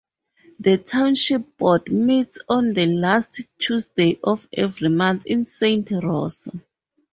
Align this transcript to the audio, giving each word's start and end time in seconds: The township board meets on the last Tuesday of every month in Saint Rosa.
The 0.59 0.79
township 0.79 1.57
board 1.57 1.91
meets 1.91 2.39
on 2.49 2.73
the 2.73 2.87
last 2.87 3.41
Tuesday 3.59 4.19
of 4.23 4.47
every 4.51 4.89
month 4.89 5.27
in 5.27 5.45
Saint 5.45 5.91
Rosa. 5.91 6.59